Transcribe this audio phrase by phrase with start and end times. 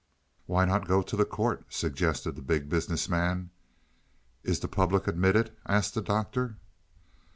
[0.47, 3.51] "Why not go to the court?" suggested the Big Business Man.
[4.41, 6.57] "Is the public admitted?" asked the Doctor.